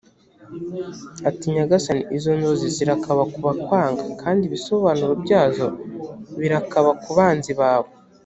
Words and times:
ati 1.29 1.45
nyagasani 1.55 2.01
izo 2.17 2.31
nzozi 2.37 2.67
zirakaba 2.75 3.23
ku 3.31 3.39
bakwanga 3.47 4.03
kandi 4.21 4.41
ibisobanuro 4.45 5.13
byazo 5.23 5.67
birakaba 6.39 6.89
ku 7.03 7.11
banzi 7.19 7.51
bawe 7.59 7.89